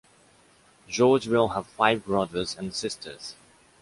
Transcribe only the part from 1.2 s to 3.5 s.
will have five brothers and sisters.